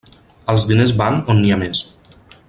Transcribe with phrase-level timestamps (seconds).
[0.53, 1.83] Els diners van on n'hi ha més.